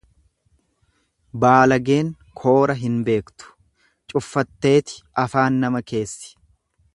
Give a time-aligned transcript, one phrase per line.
[1.43, 2.09] Baalageen
[2.41, 3.53] koora hin beektu,
[4.15, 6.35] cuffatteeti afaan nama keessi.